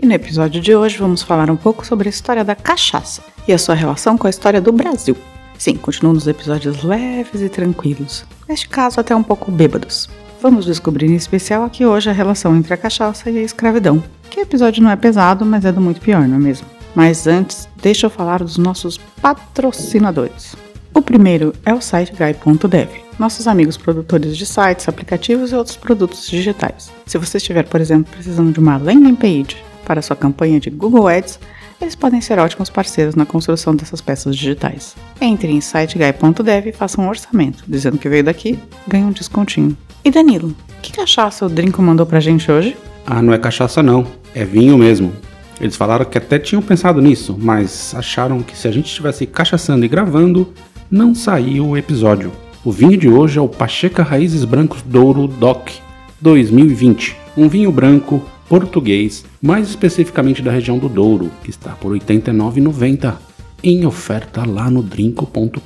E 0.00 0.06
no 0.06 0.12
episódio 0.12 0.60
de 0.60 0.76
hoje 0.76 0.96
vamos 0.96 1.22
falar 1.22 1.50
um 1.50 1.56
pouco 1.56 1.84
sobre 1.84 2.08
a 2.08 2.10
história 2.10 2.44
da 2.44 2.54
cachaça 2.54 3.20
e 3.48 3.52
a 3.52 3.58
sua 3.58 3.74
relação 3.74 4.16
com 4.16 4.28
a 4.28 4.30
história 4.30 4.60
do 4.60 4.70
Brasil. 4.70 5.16
Sim, 5.58 5.74
continuam 5.74 6.14
nos 6.14 6.28
episódios 6.28 6.84
leves 6.84 7.40
e 7.40 7.48
tranquilos, 7.48 8.24
neste 8.48 8.68
caso 8.68 9.00
até 9.00 9.16
um 9.16 9.24
pouco 9.24 9.50
bêbados. 9.50 10.08
Vamos 10.40 10.66
descobrir 10.66 11.10
em 11.10 11.16
especial 11.16 11.64
aqui 11.64 11.84
hoje 11.84 12.08
a 12.08 12.12
relação 12.12 12.56
entre 12.56 12.72
a 12.72 12.76
cachaça 12.76 13.28
e 13.28 13.38
a 13.38 13.42
escravidão. 13.42 14.00
Que 14.30 14.38
episódio 14.38 14.84
não 14.84 14.90
é 14.90 14.94
pesado, 14.94 15.44
mas 15.44 15.64
é 15.64 15.72
do 15.72 15.80
muito 15.80 16.00
pior, 16.00 16.28
não 16.28 16.36
é 16.36 16.40
mesmo? 16.40 16.68
Mas 16.94 17.26
antes, 17.26 17.68
deixa 17.82 18.06
eu 18.06 18.10
falar 18.10 18.38
dos 18.38 18.56
nossos 18.56 18.98
patrocinadores. 19.20 20.54
O 20.94 21.02
primeiro 21.02 21.52
é 21.66 21.74
o 21.74 21.80
site 21.80 22.12
guy.dev, 22.12 22.88
nossos 23.18 23.48
amigos 23.48 23.76
produtores 23.76 24.36
de 24.36 24.46
sites, 24.46 24.88
aplicativos 24.88 25.50
e 25.50 25.56
outros 25.56 25.76
produtos 25.76 26.28
digitais. 26.28 26.88
Se 27.04 27.18
você 27.18 27.38
estiver, 27.38 27.64
por 27.64 27.80
exemplo, 27.80 28.12
precisando 28.12 28.52
de 28.52 28.60
uma 28.60 28.76
landing 28.76 29.16
page 29.16 29.67
para 29.88 30.02
sua 30.02 30.14
campanha 30.14 30.60
de 30.60 30.68
Google 30.68 31.08
Ads, 31.08 31.40
eles 31.80 31.94
podem 31.94 32.20
ser 32.20 32.38
ótimos 32.38 32.68
parceiros 32.68 33.14
na 33.14 33.24
construção 33.24 33.74
dessas 33.74 34.02
peças 34.02 34.36
digitais. 34.36 34.94
Entre 35.18 35.50
em 35.50 35.62
siteguy.dev 35.62 36.66
e 36.66 36.72
faça 36.72 37.00
um 37.00 37.08
orçamento, 37.08 37.64
dizendo 37.66 37.96
que 37.96 38.08
veio 38.08 38.22
daqui, 38.22 38.58
ganha 38.86 39.06
um 39.06 39.12
descontinho. 39.12 39.74
E 40.04 40.10
Danilo, 40.10 40.54
que 40.82 40.92
cachaça 40.92 41.46
o 41.46 41.48
Drinco 41.48 41.80
mandou 41.80 42.04
pra 42.04 42.20
gente 42.20 42.52
hoje? 42.52 42.76
Ah, 43.06 43.22
não 43.22 43.32
é 43.32 43.38
cachaça 43.38 43.82
não, 43.82 44.06
é 44.34 44.44
vinho 44.44 44.76
mesmo. 44.76 45.10
Eles 45.58 45.74
falaram 45.74 46.04
que 46.04 46.18
até 46.18 46.38
tinham 46.38 46.60
pensado 46.60 47.00
nisso, 47.00 47.34
mas 47.40 47.94
acharam 47.94 48.42
que 48.42 48.56
se 48.56 48.68
a 48.68 48.70
gente 48.70 48.86
estivesse 48.86 49.26
cachaçando 49.26 49.86
e 49.86 49.88
gravando, 49.88 50.52
não 50.90 51.14
saiu 51.14 51.68
o 51.68 51.76
episódio. 51.78 52.30
O 52.62 52.70
vinho 52.70 52.98
de 52.98 53.08
hoje 53.08 53.38
é 53.38 53.42
o 53.42 53.48
Pacheca 53.48 54.02
Raízes 54.02 54.44
Brancos 54.44 54.82
Douro 54.82 55.26
DOC 55.26 55.72
2020, 56.20 57.16
um 57.36 57.48
vinho 57.48 57.72
branco 57.72 58.22
português, 58.48 59.24
mais 59.40 59.68
especificamente 59.68 60.42
da 60.42 60.50
região 60.50 60.78
do 60.78 60.88
Douro, 60.88 61.30
que 61.42 61.50
está 61.50 61.72
por 61.72 61.92
R$ 61.92 62.00
89,90 62.00 63.16
em 63.62 63.84
oferta 63.84 64.44
lá 64.46 64.70
no 64.70 64.82
drinco.com.br. 64.82 65.62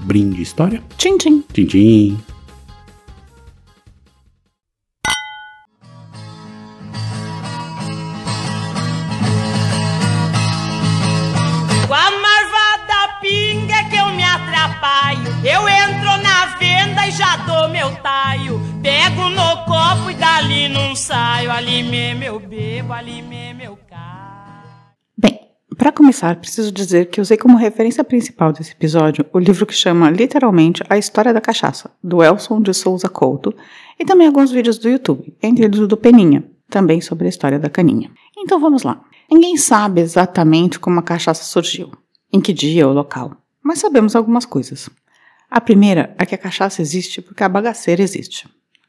Brinde 0.00 0.42
história? 0.42 0.82
Tchim, 0.96 1.16
tchim. 1.16 1.44
Tchim, 1.52 1.64
tchim. 1.66 2.35
Não 20.76 20.94
saio, 20.94 21.50
ali 21.50 21.82
mesmo 21.82 22.38
bebo, 22.40 22.92
ali 22.92 23.22
mesmo 23.22 23.62
eu. 23.62 23.78
Bem, 25.16 25.40
para 25.76 25.90
começar, 25.90 26.36
preciso 26.36 26.70
dizer 26.70 27.06
que 27.06 27.20
usei 27.20 27.36
como 27.36 27.56
referência 27.56 28.04
principal 28.04 28.52
desse 28.52 28.72
episódio 28.72 29.24
o 29.32 29.38
livro 29.38 29.64
que 29.64 29.74
chama 29.74 30.10
literalmente 30.10 30.82
A 30.88 30.98
História 30.98 31.32
da 31.32 31.40
Cachaça, 31.40 31.90
do 32.02 32.22
Elson 32.22 32.60
de 32.60 32.74
Souza 32.74 33.08
Couto, 33.08 33.54
e 33.98 34.04
também 34.04 34.26
alguns 34.26 34.50
vídeos 34.50 34.78
do 34.78 34.88
YouTube, 34.88 35.34
entre 35.42 35.64
eles 35.64 35.78
o 35.80 35.86
do 35.86 35.96
Peninha, 35.96 36.44
também 36.68 37.00
sobre 37.00 37.26
a 37.26 37.30
história 37.30 37.58
da 37.58 37.70
caninha. 37.70 38.10
Então 38.36 38.60
vamos 38.60 38.82
lá. 38.82 39.02
Ninguém 39.30 39.56
sabe 39.56 40.02
exatamente 40.02 40.78
como 40.78 41.00
a 41.00 41.02
cachaça 41.02 41.44
surgiu, 41.44 41.90
em 42.32 42.40
que 42.40 42.52
dia 42.52 42.86
ou 42.86 42.92
local, 42.92 43.32
mas 43.62 43.78
sabemos 43.78 44.14
algumas 44.14 44.44
coisas. 44.44 44.90
A 45.50 45.60
primeira 45.60 46.14
é 46.18 46.26
que 46.26 46.34
a 46.34 46.38
cachaça 46.38 46.82
existe 46.82 47.22
porque 47.22 47.42
a 47.42 47.48
bagaceira 47.48 48.02
existe. 48.02 48.46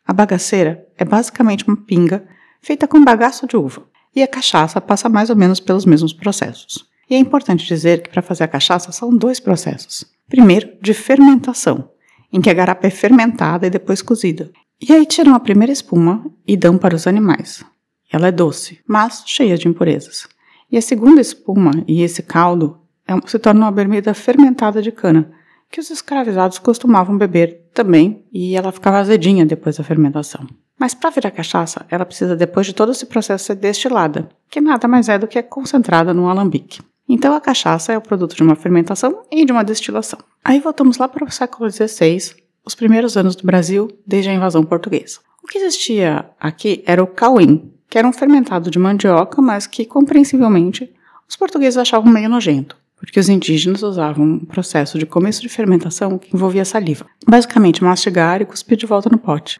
A 0.07 0.13
bagaceira 0.13 0.87
é 0.97 1.03
basicamente 1.03 1.67
uma 1.67 1.75
pinga 1.75 2.25
feita 2.61 2.87
com 2.87 3.03
bagaço 3.03 3.45
de 3.45 3.57
uva, 3.57 3.83
e 4.15 4.23
a 4.23 4.27
cachaça 4.27 4.79
passa 4.79 5.09
mais 5.09 5.29
ou 5.29 5.35
menos 5.35 5.59
pelos 5.59 5.85
mesmos 5.85 6.13
processos. 6.13 6.87
E 7.09 7.15
é 7.15 7.17
importante 7.17 7.67
dizer 7.67 8.01
que 8.01 8.09
para 8.09 8.21
fazer 8.21 8.45
a 8.45 8.47
cachaça 8.47 8.93
são 8.93 9.09
dois 9.09 9.39
processos. 9.41 10.05
Primeiro, 10.29 10.69
de 10.81 10.93
fermentação, 10.93 11.89
em 12.31 12.39
que 12.39 12.49
a 12.49 12.53
garapa 12.53 12.87
é 12.87 12.89
fermentada 12.89 13.67
e 13.67 13.69
depois 13.69 14.01
cozida. 14.01 14.49
E 14.81 14.93
aí 14.93 15.05
tiram 15.05 15.35
a 15.35 15.39
primeira 15.39 15.73
espuma 15.73 16.25
e 16.47 16.55
dão 16.55 16.77
para 16.77 16.95
os 16.95 17.05
animais. 17.05 17.65
Ela 18.11 18.27
é 18.27 18.31
doce, 18.31 18.79
mas 18.87 19.23
cheia 19.25 19.57
de 19.57 19.67
impurezas. 19.67 20.27
E 20.71 20.77
a 20.77 20.81
segunda 20.81 21.19
espuma 21.19 21.83
e 21.85 22.01
esse 22.01 22.23
caldo 22.23 22.79
é, 23.05 23.13
se 23.25 23.39
torna 23.39 23.65
uma 23.65 23.71
bebida 23.71 24.13
fermentada 24.13 24.81
de 24.81 24.91
cana, 24.91 25.31
que 25.69 25.79
os 25.79 25.89
escravizados 25.89 26.59
costumavam 26.59 27.17
beber 27.17 27.66
também, 27.77 28.23
e 28.33 28.55
ela 28.55 28.71
ficava 28.71 28.97
azedinha 28.97 29.45
depois 29.45 29.77
da 29.77 29.83
fermentação. 29.83 30.47
Mas 30.79 30.95
para 30.95 31.11
virar 31.11 31.29
cachaça, 31.29 31.85
ela 31.91 32.05
precisa, 32.05 32.35
depois 32.35 32.65
de 32.65 32.73
todo 32.73 32.91
esse 32.91 33.05
processo, 33.05 33.45
ser 33.45 33.55
destilada, 33.55 34.29
que 34.49 34.59
nada 34.59 34.87
mais 34.87 35.07
é 35.09 35.19
do 35.19 35.27
que 35.27 35.41
concentrada 35.43 36.11
num 36.11 36.27
alambique. 36.27 36.81
Então 37.07 37.35
a 37.35 37.39
cachaça 37.39 37.93
é 37.93 37.97
o 37.97 38.01
produto 38.01 38.35
de 38.35 38.41
uma 38.41 38.55
fermentação 38.55 39.21
e 39.31 39.45
de 39.45 39.51
uma 39.51 39.63
destilação. 39.63 40.17
Aí 40.43 40.59
voltamos 40.59 40.97
lá 40.97 41.07
para 41.07 41.23
o 41.23 41.31
século 41.31 41.69
XVI, 41.69 42.35
os 42.65 42.73
primeiros 42.73 43.15
anos 43.15 43.35
do 43.35 43.45
Brasil, 43.45 43.87
desde 44.05 44.31
a 44.31 44.33
invasão 44.33 44.63
portuguesa. 44.63 45.19
O 45.43 45.47
que 45.47 45.59
existia 45.59 46.25
aqui 46.39 46.83
era 46.85 47.03
o 47.03 47.07
cauim, 47.07 47.71
que 47.87 47.97
era 47.97 48.07
um 48.07 48.11
fermentado 48.11 48.71
de 48.71 48.79
mandioca, 48.79 49.39
mas 49.39 49.67
que, 49.67 49.85
compreensivelmente, 49.85 50.91
os 51.29 51.35
portugueses 51.35 51.77
achavam 51.77 52.11
meio 52.11 52.27
nojento, 52.27 52.75
porque 52.97 53.19
os 53.19 53.29
indígenas 53.29 53.83
usavam 53.83 54.25
um 54.25 54.39
processo 54.39 54.97
de 54.97 55.05
começo 55.05 55.41
de 55.41 55.49
fermentação 55.49 56.17
que 56.17 56.35
envolvia 56.35 56.65
saliva. 56.65 57.05
Basicamente, 57.27 57.83
mastigar 57.83 58.41
e 58.41 58.45
cuspir 58.45 58.77
de 58.77 58.85
volta 58.85 59.09
no 59.09 59.17
pote. 59.17 59.59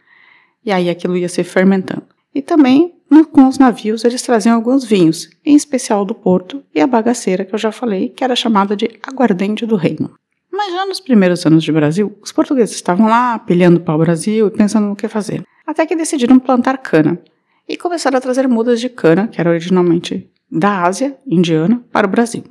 E 0.65 0.71
aí 0.71 0.89
aquilo 0.89 1.15
ia 1.15 1.29
se 1.29 1.43
fermentando. 1.43 2.03
E 2.33 2.41
também, 2.41 2.93
com 3.31 3.47
os 3.47 3.57
navios, 3.57 4.03
eles 4.03 4.21
traziam 4.21 4.55
alguns 4.55 4.83
vinhos, 4.83 5.29
em 5.45 5.55
especial 5.55 6.03
do 6.03 6.13
Porto 6.13 6.63
e 6.73 6.81
a 6.81 6.87
bagaceira, 6.87 7.45
que 7.45 7.55
eu 7.55 7.59
já 7.59 7.71
falei, 7.71 8.09
que 8.09 8.23
era 8.23 8.35
chamada 8.35 8.75
de 8.75 8.89
aguardente 9.01 9.65
do 9.65 9.75
reino. 9.75 10.11
Mas 10.51 10.73
já 10.73 10.85
nos 10.85 10.99
primeiros 10.99 11.45
anos 11.45 11.63
de 11.63 11.71
Brasil, 11.71 12.17
os 12.21 12.31
portugueses 12.31 12.75
estavam 12.75 13.07
lá, 13.07 13.39
pilhando 13.39 13.79
para 13.79 13.95
o 13.95 13.99
Brasil 13.99 14.47
e 14.47 14.51
pensando 14.51 14.87
no 14.87 14.95
que 14.95 15.07
fazer. 15.07 15.43
Até 15.65 15.85
que 15.85 15.95
decidiram 15.95 16.39
plantar 16.39 16.77
cana, 16.79 17.19
e 17.67 17.75
começaram 17.75 18.17
a 18.17 18.21
trazer 18.21 18.47
mudas 18.47 18.79
de 18.79 18.89
cana, 18.89 19.27
que 19.27 19.41
era 19.41 19.49
originalmente 19.49 20.29
da 20.49 20.83
Ásia, 20.83 21.17
indiana, 21.27 21.83
para 21.91 22.07
o 22.07 22.09
Brasil. 22.09 22.43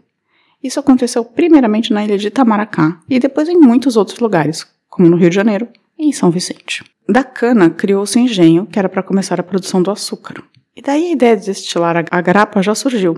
Isso 0.62 0.80
aconteceu 0.80 1.24
primeiramente 1.24 1.92
na 1.92 2.04
ilha 2.04 2.18
de 2.18 2.28
Itamaracá 2.28 3.00
e 3.08 3.18
depois 3.18 3.48
em 3.48 3.56
muitos 3.56 3.96
outros 3.96 4.18
lugares, 4.18 4.66
como 4.88 5.08
no 5.08 5.16
Rio 5.16 5.30
de 5.30 5.36
Janeiro 5.36 5.68
e 5.98 6.06
em 6.06 6.12
São 6.12 6.30
Vicente. 6.30 6.84
Da 7.08 7.22
cana 7.22 7.70
criou-se 7.70 8.18
engenho, 8.18 8.66
que 8.66 8.78
era 8.78 8.88
para 8.88 9.02
começar 9.02 9.38
a 9.38 9.44
produção 9.44 9.82
do 9.82 9.90
açúcar. 9.90 10.42
E 10.74 10.82
daí 10.82 11.06
a 11.06 11.12
ideia 11.12 11.36
de 11.36 11.46
destilar 11.46 12.04
a 12.10 12.20
garapa 12.20 12.62
já 12.62 12.74
surgiu. 12.74 13.16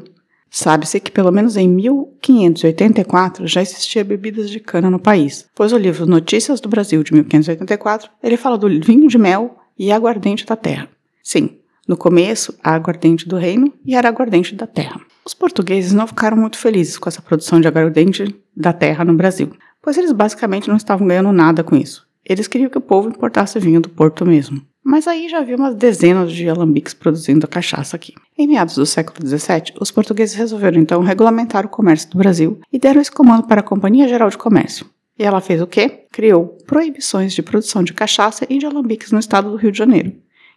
Sabe-se 0.51 0.99
que 1.01 1.11
pelo 1.11 1.31
menos 1.31 1.57
em 1.57 1.69
1584 1.69 3.47
já 3.47 3.61
existia 3.61 4.05
bebidas 4.05 4.49
de 4.49 4.61
cana 4.61 4.91
no 4.91 4.99
país, 4.99 5.47
pois 5.55 5.73
o 5.73 5.79
livro 5.79 6.07
Notícias 6.07 6.61
do 6.61 6.69
Brasil 6.69 7.03
de 7.03 7.13
1584 7.13 8.11
ele 8.23 8.37
fala 8.37 8.57
do 8.57 8.69
vinho 8.81 9.09
de 9.09 9.19
mel 9.19 9.59
e 9.79 9.93
aguardente 9.93 10.47
da 10.47 10.57
terra. 10.57 10.89
Sim, 11.23 11.58
no 11.89 11.97
começo, 11.97 12.55
a 12.63 12.75
aguardente 12.75 13.27
do 13.27 13.37
reino 13.37 13.73
e 13.85 13.97
a 13.97 14.07
aguardente 14.07 14.55
da 14.55 14.67
terra. 14.67 15.01
Os 15.25 15.33
portugueses 15.33 15.95
não 15.95 16.07
ficaram 16.07 16.37
muito 16.37 16.59
felizes 16.59 16.99
com 16.99 17.09
essa 17.09 17.23
produção 17.23 17.59
de 17.61 17.67
aguardente 17.67 18.37
da 18.55 18.75
terra 18.75 19.05
no 19.05 19.15
Brasil, 19.15 19.51
pois 19.83 19.97
eles 19.97 20.13
basicamente 20.13 20.69
não 20.69 20.77
estavam 20.77 21.09
ganhando 21.09 21.33
nada 21.33 21.65
com 21.65 21.75
isso. 21.75 22.07
Eles 22.25 22.47
queriam 22.47 22.69
que 22.69 22.77
o 22.77 22.83
povo 22.83 23.09
importasse 23.09 23.59
vinho 23.59 23.81
do 23.81 23.89
Porto 23.89 24.27
mesmo. 24.27 24.61
Mas 24.85 25.07
aí 25.07 25.29
já 25.29 25.39
havia 25.39 25.57
umas 25.57 25.75
dezenas 25.75 26.31
de 26.33 26.49
alambiques 26.49 26.95
produzindo 26.95 27.47
a 27.47 27.49
cachaça 27.49 27.97
aqui. 27.97 28.15
Em 28.37 28.47
meados 28.47 28.75
do 28.75 28.87
século 28.87 29.27
XVII, 29.27 29.75
os 29.81 29.91
portugueses 29.91 30.35
resolveram 30.35 30.81
então 30.81 31.03
regulamentar 31.03 31.65
o 31.65 31.71
comércio 31.71 32.11
do 32.11 32.19
Brasil 32.19 32.61
e 32.73 32.79
deram 32.79 33.01
esse 33.01 33.13
comando 33.13 33.47
para 33.47 33.61
a 33.61 33.65
Companhia 33.65 34.09
Geral 34.09 34.29
de 34.29 34.39
Comércio. 34.39 34.87
E 35.19 35.25
ela 35.25 35.41
fez 35.41 35.61
o 35.61 35.67
quê? 35.67 36.05
Criou 36.13 36.57
proibições 36.67 37.33
de 37.33 37.43
produção 37.43 37.83
de 37.83 37.93
cachaça 37.93 38.47
e 38.49 38.59
de 38.59 38.67
alambiques 38.67 39.11
no 39.11 39.19
estado 39.19 39.51
do 39.51 39.57
Rio 39.57 39.73
de 39.73 39.79
Janeiro 39.79 40.13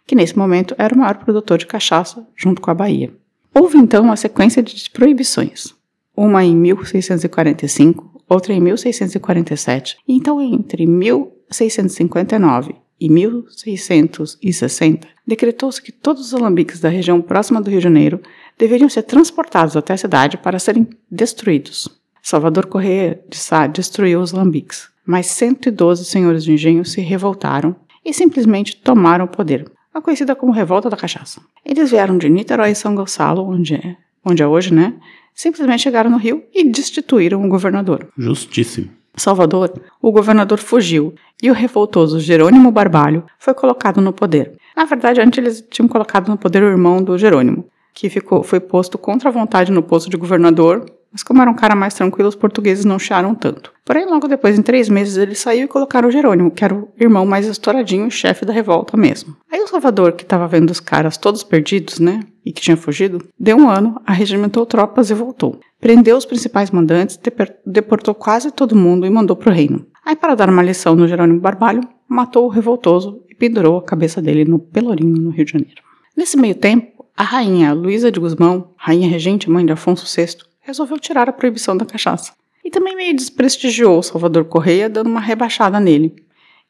que 0.06 0.14
nesse 0.14 0.36
momento 0.36 0.74
era 0.78 0.94
o 0.94 0.98
maior 0.98 1.18
produtor 1.18 1.58
de 1.58 1.66
cachaça, 1.66 2.26
junto 2.36 2.60
com 2.60 2.70
a 2.70 2.74
Bahia. 2.74 3.12
Houve 3.54 3.78
então 3.78 4.04
uma 4.04 4.16
sequência 4.16 4.62
de 4.62 4.90
proibições, 4.90 5.74
uma 6.16 6.44
em 6.44 6.56
1645, 6.56 8.22
outra 8.28 8.54
em 8.54 8.60
1647, 8.60 9.96
e 10.06 10.14
então 10.14 10.40
entre 10.40 10.86
1659 10.86 12.76
e 13.00 13.08
1660, 13.08 15.08
decretou-se 15.26 15.82
que 15.82 15.90
todos 15.90 16.26
os 16.26 16.34
alambiques 16.34 16.80
da 16.80 16.88
região 16.88 17.20
próxima 17.20 17.60
do 17.60 17.68
Rio 17.68 17.80
de 17.80 17.84
Janeiro 17.84 18.20
deveriam 18.56 18.88
ser 18.88 19.02
transportados 19.02 19.76
até 19.76 19.92
a 19.92 19.96
cidade 19.96 20.38
para 20.38 20.58
serem 20.58 20.88
destruídos. 21.10 21.88
Salvador 22.22 22.66
Correia 22.66 23.20
de 23.28 23.36
Sá 23.36 23.66
destruiu 23.66 24.20
os 24.20 24.32
alambiques, 24.32 24.88
mas 25.04 25.26
112 25.26 26.04
senhores 26.04 26.44
de 26.44 26.52
engenho 26.52 26.84
se 26.84 27.00
revoltaram 27.00 27.74
e 28.04 28.14
simplesmente 28.14 28.76
tomaram 28.76 29.24
o 29.24 29.28
poder, 29.28 29.68
a 29.92 30.00
conhecida 30.00 30.34
como 30.34 30.52
Revolta 30.52 30.88
da 30.88 30.96
Cachaça. 30.96 31.40
Eles 31.64 31.90
vieram 31.90 32.18
de 32.18 32.28
Niterói 32.28 32.70
e 32.70 32.74
São 32.74 32.94
Gonçalo, 32.94 33.48
onde 33.48 33.74
é, 33.74 33.96
onde 34.24 34.42
é 34.42 34.46
hoje, 34.46 34.72
né? 34.72 34.94
Simplesmente 35.34 35.82
chegaram 35.82 36.10
no 36.10 36.16
Rio 36.16 36.42
e 36.54 36.64
destituíram 36.70 37.44
o 37.44 37.48
governador. 37.48 38.08
Justíssimo. 38.16 38.90
Salvador, 39.16 39.72
o 40.00 40.10
governador 40.10 40.58
fugiu 40.58 41.14
e 41.42 41.50
o 41.50 41.54
revoltoso 41.54 42.18
Jerônimo 42.18 42.70
Barbalho 42.70 43.24
foi 43.38 43.52
colocado 43.52 44.00
no 44.00 44.12
poder. 44.12 44.52
Na 44.74 44.84
verdade, 44.84 45.20
antes 45.20 45.38
eles 45.38 45.64
tinham 45.70 45.88
colocado 45.88 46.28
no 46.28 46.38
poder 46.38 46.62
o 46.62 46.68
irmão 46.68 47.02
do 47.02 47.18
Jerônimo, 47.18 47.66
que 47.92 48.08
ficou, 48.08 48.42
foi 48.42 48.58
posto 48.58 48.96
contra 48.96 49.28
a 49.28 49.32
vontade 49.32 49.70
no 49.70 49.82
posto 49.82 50.08
de 50.08 50.16
governador, 50.16 50.86
mas 51.12 51.22
como 51.22 51.42
era 51.42 51.50
um 51.50 51.54
cara 51.54 51.74
mais 51.74 51.94
tranquilo, 51.94 52.28
os 52.28 52.34
portugueses 52.34 52.84
não 52.84 52.98
chiaram 52.98 53.34
tanto. 53.34 53.72
Porém, 53.84 54.06
logo 54.06 54.26
depois, 54.26 54.58
em 54.58 54.62
três 54.62 54.88
meses, 54.88 55.16
ele 55.16 55.34
saiu 55.34 55.64
e 55.64 55.68
colocaram 55.68 56.08
o 56.08 56.10
Jerônimo, 56.10 56.50
que 56.50 56.64
era 56.64 56.74
o 56.74 56.88
irmão 56.98 57.26
mais 57.26 57.46
estouradinho, 57.46 58.10
chefe 58.10 58.46
da 58.46 58.52
revolta 58.52 58.96
mesmo. 58.96 59.36
Aí 59.50 59.60
o 59.60 59.68
Salvador, 59.68 60.12
que 60.12 60.22
estava 60.22 60.48
vendo 60.48 60.70
os 60.70 60.80
caras 60.80 61.16
todos 61.16 61.42
perdidos, 61.42 61.98
né, 62.00 62.20
e 62.44 62.52
que 62.52 62.62
tinha 62.62 62.76
fugido, 62.76 63.22
deu 63.38 63.56
um 63.56 63.68
ano, 63.68 64.00
arregimentou 64.06 64.64
tropas 64.64 65.10
e 65.10 65.14
voltou. 65.14 65.60
Prendeu 65.80 66.16
os 66.16 66.24
principais 66.24 66.70
mandantes, 66.70 67.18
deportou 67.66 68.14
quase 68.14 68.50
todo 68.50 68.74
mundo 68.74 69.06
e 69.06 69.10
mandou 69.10 69.36
para 69.36 69.50
o 69.50 69.54
reino. 69.54 69.84
Aí, 70.04 70.16
para 70.16 70.34
dar 70.34 70.48
uma 70.48 70.62
lição 70.62 70.96
no 70.96 71.06
Jerônimo 71.06 71.40
Barbalho, 71.40 71.82
matou 72.08 72.46
o 72.46 72.48
revoltoso 72.48 73.22
e 73.28 73.34
pendurou 73.34 73.78
a 73.78 73.82
cabeça 73.82 74.22
dele 74.22 74.44
no 74.44 74.58
Pelourinho, 74.58 75.20
no 75.20 75.30
Rio 75.30 75.44
de 75.44 75.52
Janeiro. 75.52 75.82
Nesse 76.16 76.36
meio 76.36 76.54
tempo, 76.54 77.04
a 77.16 77.22
rainha 77.22 77.72
Luísa 77.72 78.10
de 78.10 78.18
Guzmão, 78.18 78.70
rainha 78.76 79.08
regente 79.08 79.50
mãe 79.50 79.64
de 79.64 79.72
Afonso 79.72 80.06
VI, 80.06 80.38
resolveu 80.62 80.98
tirar 80.98 81.28
a 81.28 81.32
proibição 81.32 81.76
da 81.76 81.84
cachaça. 81.84 82.32
E 82.64 82.70
também 82.70 82.96
meio 82.96 83.14
desprestigiou 83.14 84.02
Salvador 84.02 84.44
Correia, 84.44 84.88
dando 84.88 85.08
uma 85.08 85.20
rebaixada 85.20 85.78
nele. 85.78 86.14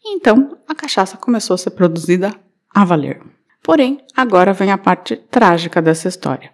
E 0.05 0.15
então, 0.17 0.57
a 0.67 0.75
cachaça 0.75 1.17
começou 1.17 1.55
a 1.55 1.59
ser 1.59 1.71
produzida 1.71 2.35
a 2.75 2.85
valer. 2.85 3.21
Porém, 3.63 4.01
agora 4.17 4.53
vem 4.53 4.73
a 4.73 4.79
parte 4.79 5.17
trágica 5.17 5.81
dessa 5.81 6.09
história. 6.09 6.51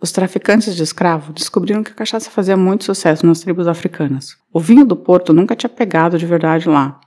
Os 0.00 0.12
traficantes 0.12 0.74
de 0.74 0.82
escravo 0.82 1.32
descobriram 1.32 1.82
que 1.82 1.92
a 1.92 1.94
cachaça 1.94 2.30
fazia 2.30 2.56
muito 2.56 2.84
sucesso 2.84 3.24
nas 3.24 3.40
tribos 3.40 3.68
africanas. 3.68 4.36
O 4.52 4.58
vinho 4.58 4.84
do 4.84 4.96
Porto 4.96 5.32
nunca 5.32 5.54
tinha 5.54 5.68
pegado 5.68 6.18
de 6.18 6.26
verdade 6.26 6.68
lá. 6.68 6.98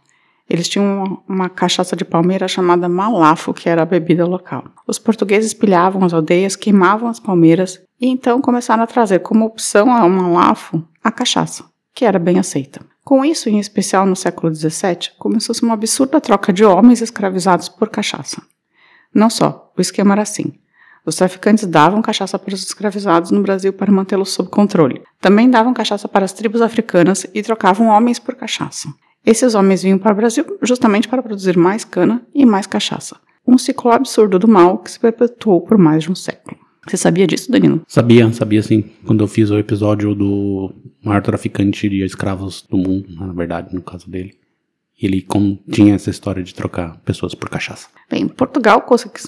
Eles 0.50 0.68
tinham 0.68 0.86
uma, 0.86 1.24
uma, 1.28 1.50
cachaça 1.50 1.96
de 1.96 2.06
palmeira 2.06 2.48
chamada 2.48 2.90
malafo, 2.90 3.54
que 3.54 3.70
era 3.70 3.82
a 3.82 3.86
bebida 3.86 4.26
local. 4.26 4.66
Os 4.86 5.00
portugueses 5.00 5.54
pilhavam 5.54 6.04
as 6.04 6.14
aldeias, 6.14 6.56
queimavam 6.56 7.10
as 7.10 7.20
palmeiras 7.20 7.82
e 8.04 8.10
então 8.10 8.42
começaram 8.42 8.84
a 8.84 8.88
trazer 8.88 9.20
como 9.20 9.46
opção 9.46 9.90
ao 9.90 10.10
malafo 10.10 10.86
a 11.02 11.10
cachaça, 11.10 11.64
que 11.96 12.04
era 12.04 12.20
bem 12.20 12.38
aceita. 12.38 12.82
Com 13.02 13.24
isso, 13.24 13.48
em 13.48 13.60
especial 13.60 14.06
no 14.06 14.14
século 14.14 14.54
XVII, 14.54 15.12
começou-se 15.18 15.64
uma 15.64 15.76
absurda 15.76 16.20
troca 16.20 16.52
de 16.52 16.66
homens 16.66 17.02
escravizados 17.02 17.70
por 17.70 17.88
cachaça. 17.88 18.42
Não 19.16 19.30
só, 19.30 19.72
o 19.78 19.80
esquema 19.80 20.16
era 20.16 20.22
assim. 20.22 20.52
Os 21.06 21.16
traficantes 21.16 21.66
davam 21.66 22.02
cachaça 22.02 22.38
para 22.38 22.54
os 22.54 22.62
escravizados 22.62 23.32
no 23.32 23.42
Brasil 23.42 23.72
para 23.72 23.90
mantê-los 23.90 24.34
sob 24.34 24.50
controle. 24.50 25.02
Também 25.22 25.50
davam 25.50 25.74
cachaça 25.74 26.06
para 26.10 26.26
as 26.26 26.34
tribos 26.34 26.62
africanas 26.62 27.26
e 27.34 27.42
trocavam 27.42 27.88
homens 27.88 28.20
por 28.20 28.36
cachaça. 28.36 28.90
Esses 29.26 29.56
homens 29.56 29.82
vinham 29.82 29.98
para 29.98 30.12
o 30.12 30.16
Brasil 30.16 30.46
justamente 30.62 31.08
para 31.08 31.24
produzir 31.24 31.56
mais 31.56 31.86
cana 31.86 32.22
e 32.36 32.46
mais 32.46 32.68
cachaça. 32.68 33.16
Um 33.48 33.58
ciclo 33.58 33.92
absurdo 33.92 34.38
do 34.38 34.48
mal 34.48 34.80
que 34.80 34.92
se 34.92 35.00
perpetuou 35.00 35.62
por 35.62 35.78
mais 35.78 36.04
de 36.04 36.12
um 36.12 36.16
século. 36.16 36.63
Você 36.88 36.98
sabia 36.98 37.26
disso, 37.26 37.52
Danilo? 37.52 37.82
Sabia, 37.88 38.32
sabia 38.34 38.62
sim. 38.62 38.84
Quando 39.06 39.24
eu 39.24 39.28
fiz 39.28 39.50
o 39.50 39.58
episódio 39.58 40.14
do 40.14 40.74
maior 41.04 41.22
traficante 41.22 41.88
de 41.88 42.04
escravos 42.04 42.66
do 42.70 42.78
mundo, 42.78 43.06
na 43.10 43.32
verdade, 43.32 43.74
no 43.74 43.82
caso 43.82 44.10
dele. 44.10 44.36
Ele 45.02 45.22
continha 45.22 45.96
essa 45.96 46.10
história 46.10 46.44
de 46.44 46.54
trocar 46.54 46.98
pessoas 47.04 47.34
por 47.34 47.50
cachaça. 47.50 47.88
Bem, 48.10 48.28
Portugal, 48.28 48.86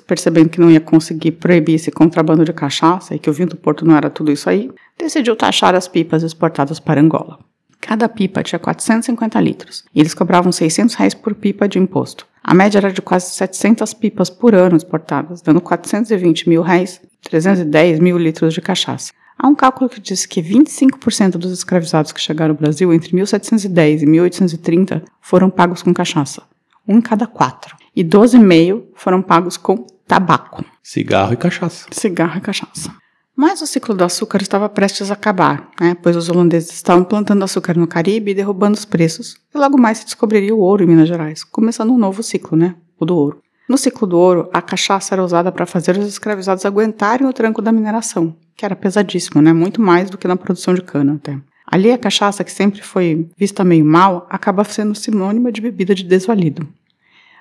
percebendo 0.07 0.47
que 0.47 0.59
não 0.59 0.69
ia 0.69 0.79
conseguir 0.79 1.31
proibir 1.33 1.75
esse 1.75 1.91
contrabando 1.91 2.45
de 2.45 2.53
cachaça 2.53 3.15
e 3.15 3.19
que 3.19 3.29
o 3.29 3.33
vinho 3.33 3.49
do 3.49 3.57
Porto 3.57 3.83
não 3.83 3.95
era 3.95 4.09
tudo 4.09 4.31
isso 4.31 4.49
aí, 4.49 4.69
decidiu 4.97 5.35
taxar 5.35 5.75
as 5.75 5.87
pipas 5.87 6.23
exportadas 6.23 6.79
para 6.79 7.01
Angola. 7.01 7.39
Cada 7.81 8.07
pipa 8.07 8.41
tinha 8.41 8.59
450 8.59 9.39
litros 9.41 9.83
e 9.93 9.99
eles 9.99 10.13
cobravam 10.13 10.51
600 10.51 10.95
reais 10.95 11.13
por 11.13 11.35
pipa 11.35 11.67
de 11.67 11.77
imposto. 11.77 12.25
A 12.47 12.53
média 12.53 12.77
era 12.77 12.93
de 12.93 13.01
quase 13.01 13.31
700 13.31 13.91
pipas 13.95 14.29
por 14.29 14.53
ano 14.53 14.77
exportadas, 14.77 15.41
dando 15.41 15.59
420 15.59 16.47
mil 16.47 16.61
reais 16.61 17.01
310 17.23 17.99
mil 17.99 18.19
litros 18.19 18.53
de 18.53 18.61
cachaça. 18.61 19.11
Há 19.35 19.47
um 19.47 19.55
cálculo 19.55 19.89
que 19.89 19.99
diz 19.99 20.27
que 20.27 20.43
25% 20.43 21.37
dos 21.37 21.51
escravizados 21.51 22.11
que 22.11 22.21
chegaram 22.21 22.53
ao 22.53 22.57
Brasil 22.57 22.93
entre 22.93 23.15
1710 23.15 24.03
e 24.03 24.05
1830 24.05 25.03
foram 25.19 25.49
pagos 25.49 25.81
com 25.81 25.91
cachaça, 25.91 26.43
um 26.87 26.97
em 26.97 27.01
cada 27.01 27.25
quatro, 27.25 27.75
e 27.95 28.03
12,5 28.03 28.83
foram 28.93 29.23
pagos 29.23 29.57
com 29.57 29.77
tabaco. 30.07 30.63
Cigarro 30.83 31.33
e 31.33 31.37
cachaça. 31.37 31.87
Cigarro 31.91 32.37
e 32.37 32.41
cachaça. 32.41 32.93
Mas 33.35 33.61
o 33.61 33.67
ciclo 33.67 33.93
do 33.93 34.03
açúcar 34.03 34.41
estava 34.41 34.69
prestes 34.69 35.11
a 35.11 35.13
acabar, 35.13 35.69
né, 35.79 35.95
pois 36.01 36.15
os 36.15 36.29
holandeses 36.29 36.71
estavam 36.71 37.03
plantando 37.03 37.43
açúcar 37.43 37.75
no 37.75 37.85
Caribe 37.85 38.31
e 38.31 38.33
derrubando 38.33 38.77
os 38.77 38.85
preços, 38.85 39.35
e 39.53 39.57
logo 39.57 39.77
mais 39.77 39.97
se 39.97 40.05
descobriria 40.05 40.55
o 40.55 40.59
ouro 40.59 40.83
em 40.83 40.87
Minas 40.87 41.09
Gerais, 41.09 41.43
começando 41.43 41.91
um 41.91 41.97
novo 41.97 42.23
ciclo, 42.23 42.57
né, 42.57 42.75
o 42.97 43.05
do 43.05 43.15
ouro. 43.15 43.41
No 43.67 43.77
ciclo 43.77 44.07
do 44.07 44.17
ouro, 44.17 44.49
a 44.53 44.61
cachaça 44.61 45.15
era 45.15 45.23
usada 45.23 45.51
para 45.51 45.65
fazer 45.65 45.97
os 45.97 46.07
escravizados 46.07 46.65
aguentarem 46.65 47.27
o 47.27 47.33
tranco 47.33 47.61
da 47.61 47.73
mineração, 47.73 48.33
que 48.55 48.63
era 48.63 48.75
pesadíssimo, 48.75 49.41
né, 49.41 49.51
muito 49.51 49.81
mais 49.81 50.09
do 50.09 50.17
que 50.17 50.29
na 50.29 50.37
produção 50.37 50.73
de 50.73 50.81
cana 50.81 51.15
até. 51.15 51.37
Ali 51.67 51.91
a 51.91 51.97
cachaça, 51.97 52.43
que 52.43 52.51
sempre 52.51 52.81
foi 52.81 53.27
vista 53.35 53.65
meio 53.65 53.83
mal, 53.83 54.27
acaba 54.29 54.63
sendo 54.63 54.95
sinônima 54.95 55.51
de 55.51 55.59
bebida 55.59 55.93
de 55.93 56.03
desvalido. 56.03 56.65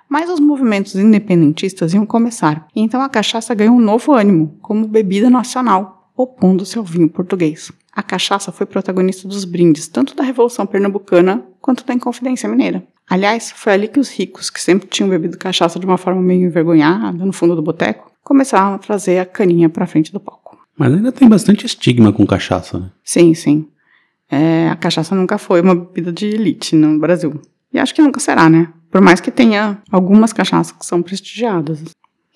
Mas 0.09 0.31
os 0.31 0.41
movimentos 0.41 0.95
independentistas 0.95 1.95
iam 1.95 2.07
começar, 2.07 2.67
então 2.75 3.01
a 3.01 3.09
cachaça 3.09 3.55
ganhou 3.55 3.75
um 3.75 3.81
novo 3.81 4.13
ânimo, 4.13 4.57
como 4.61 4.87
bebida 4.87 5.31
nacional, 5.31 6.11
opondo-se 6.17 6.79
ao 6.79 6.85
vinho 6.85 7.09
português. 7.09 7.73
A 7.93 8.03
cachaça 8.03 8.51
foi 8.51 8.67
protagonista 8.67 9.29
dos 9.29 9.45
brindes, 9.45 9.89
tanto 9.89 10.17
da 10.17 10.23
Revolução 10.23 10.67
Pernambucana 10.67 11.45
quanto 11.61 11.85
da 11.85 11.95
Inconfidência 11.95 12.49
Mineira. 12.49 12.85
Aliás, 13.09 13.53
foi 13.53 13.73
ali 13.73 13.89
que 13.89 14.01
os 14.01 14.11
ricos, 14.11 14.51
que 14.51 14.61
sempre 14.61 14.89
tinham 14.89 15.09
bebido 15.09 15.39
cachaça 15.39 15.79
de 15.79 15.87
uma 15.87 15.99
forma 15.99 16.21
meio 16.21 16.47
envergonhada, 16.47 17.25
no 17.25 17.33
fundo 17.33 17.55
do 17.55 17.63
boteco, 17.63 18.11
começaram 18.23 18.75
a 18.75 18.79
trazer 18.79 19.19
a 19.19 19.27
caninha 19.27 19.69
para 19.69 19.87
frente 19.87 20.13
do 20.13 20.19
palco. 20.19 20.59
Mas 20.77 20.93
ainda 20.93 21.13
tem 21.13 21.29
bastante 21.29 21.67
estigma 21.67 22.13
com 22.13 22.27
cachaça, 22.27 22.81
né? 22.81 22.91
Sim, 23.05 23.35
sim. 23.35 23.69
É, 24.31 24.69
a 24.69 24.77
cachaça 24.77 25.15
nunca 25.15 25.39
foi 25.39 25.61
uma 25.61 25.75
bebida 25.75 26.11
de 26.13 26.27
elite 26.27 26.75
no 26.75 26.99
Brasil. 26.99 27.41
E 27.75 27.79
acho 27.81 27.93
que 27.93 28.01
nunca 28.01 28.21
será, 28.21 28.49
né? 28.49 28.73
Por 28.89 29.01
mais 29.01 29.21
que 29.21 29.33
tenha 29.33 29.83
algumas 29.91 30.33
cachaças 30.33 30.71
que 30.71 30.87
são 30.87 31.03
prestigiadas. 31.03 31.83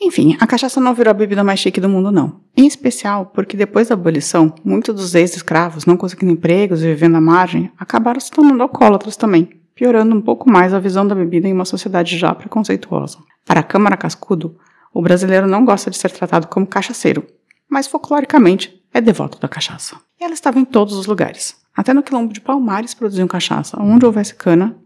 Enfim, 0.01 0.37
a 0.41 0.47
cachaça 0.49 0.81
não 0.81 0.93
virou 0.93 1.13
a 1.13 1.15
bebida 1.15 1.45
mais 1.45 1.61
chique 1.61 1.81
do 1.81 1.89
mundo, 1.89 2.11
não. 2.11 2.41
Em 2.57 2.67
especial 2.67 3.27
porque 3.27 3.57
depois 3.57 3.89
da 3.89 3.95
abolição, 3.95 4.53
muitos 4.65 4.95
dos 4.95 5.15
ex-escravos, 5.15 5.87
não 5.87 5.97
conseguindo 5.97 6.33
empregos 6.33 6.83
e 6.83 6.87
vivendo 6.87 7.17
à 7.17 7.21
margem, 7.21 7.71
acabaram 7.79 8.19
se 8.19 8.33
tornando 8.33 8.63
alcoólatras 8.65 9.17
também, 9.17 9.49
piorando 9.77 10.15
um 10.15 10.21
pouco 10.21 10.51
mais 10.51 10.75
a 10.75 10.81
visão 10.81 11.07
da 11.07 11.15
bebida 11.15 11.47
em 11.47 11.53
uma 11.53 11.65
sociedade 11.65 12.19
já 12.19 12.35
preconceituosa. 12.35 13.19
Para 13.47 13.61
a 13.61 13.65
Câmara 13.65 13.97
Cascudo, 13.97 14.57
o 14.93 15.01
brasileiro 15.01 15.47
não 15.47 15.65
gosta 15.65 15.89
de 15.89 15.97
ser 15.97 16.11
tratado 16.11 16.49
como 16.49 16.67
cachaceiro, 16.67 17.25
mas 17.71 17.87
folcloricamente 17.87 18.83
é 18.93 19.01
devoto 19.01 19.39
da 19.39 19.49
cachaça. 19.49 19.97
E 20.21 20.25
ela 20.25 20.35
estava 20.35 20.59
em 20.59 20.65
todos 20.65 20.95
os 20.95 21.07
lugares. 21.07 21.57
Até 21.77 21.95
no 21.95 22.03
quilombo 22.03 22.33
de 22.33 22.41
Palmares 22.41 22.95
produziam 22.95 23.29
cachaça. 23.29 23.81
Onde 23.81 24.05
houvesse 24.05 24.35
cana, 24.35 24.77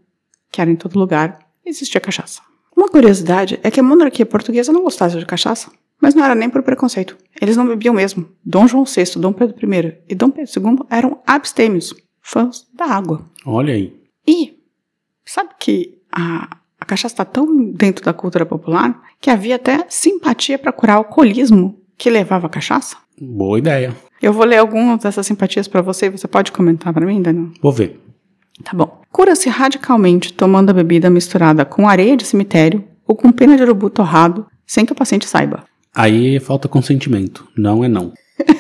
que 0.53 0.61
era 0.61 0.71
em 0.71 0.77
todo 0.77 0.99
lugar, 0.99 1.39
existia 1.65 2.01
cachaça. 2.01 2.43
Uma 2.77 2.89
curiosidade 2.89 3.59
é 3.63 3.71
que 3.71 3.81
a 3.81 3.83
monarquia 3.83 4.27
portuguesa 4.27 4.73
não 4.73 4.83
gostava 4.83 5.19
de 5.19 5.27
cachaça, 5.27 5.73
mas 6.01 6.15
não 6.15 6.25
era 6.25 6.35
nem 6.35 6.51
por 6.51 6.63
preconceito. 6.63 7.17
Eles 7.41 7.57
não 7.57 7.67
bebiam 7.67 7.95
mesmo. 7.95 8.29
Dom 8.45 8.69
João 8.69 8.85
VI, 8.85 9.19
Dom 9.19 9.33
Pedro 9.33 9.57
I 9.57 9.99
e 10.09 10.15
Dom 10.15 10.31
Pedro 10.31 10.53
II 10.55 10.87
eram 10.91 11.23
abstêmios, 11.27 11.95
fãs 12.21 12.67
da 12.75 12.85
água. 12.85 13.25
Olha 13.47 13.73
aí. 13.73 13.95
E 14.27 14.59
sabe 15.25 15.51
que 15.59 15.99
a, 16.11 16.57
a 16.79 16.85
cachaça 16.85 17.15
está 17.15 17.25
tão 17.25 17.71
dentro 17.73 18.05
da 18.05 18.13
cultura 18.13 18.45
popular 18.45 19.01
que 19.21 19.31
havia 19.31 19.57
até 19.57 19.87
simpatia 19.89 20.59
para 20.59 20.73
curar 20.73 20.97
o 20.97 20.99
alcoolismo 20.99 21.81
que 21.97 22.11
levava 22.11 22.47
a 22.47 22.51
cachaça? 22.51 22.97
Boa 23.21 23.59
ideia. 23.59 23.95
Eu 24.21 24.33
vou 24.33 24.45
ler 24.45 24.59
algumas 24.59 25.01
dessas 25.01 25.27
simpatias 25.27 25.69
para 25.69 25.83
você 25.83 26.07
e 26.07 26.11
você 26.11 26.27
pode 26.27 26.53
comentar 26.53 26.93
para 26.93 27.07
mim, 27.07 27.23
Daniel? 27.23 27.51
Vou 27.61 27.73
ver. 27.73 28.01
Tá 28.63 28.73
bom. 28.75 29.01
Cura-se 29.11 29.49
radicalmente 29.49 30.33
tomando 30.33 30.71
a 30.71 30.75
bebida 30.75 31.11
misturada 31.11 31.65
com 31.65 31.89
areia 31.89 32.17
de 32.17 32.27
cemitério 32.27 32.85
ou 33.07 33.17
com 33.17 33.33
pena 33.33 33.57
de 33.57 33.63
urubu 33.63 33.91
torrado, 33.91 34.47
sem 34.67 34.85
que 34.87 34.93
o 34.93 34.97
paciente 34.97 35.27
saiba. 35.27 35.65
Aí 35.95 36.41
falta 36.41 36.69
consentimento. 36.69 37.47
Não 37.57 37.85
é 37.85 37.89
não. 37.89 38.13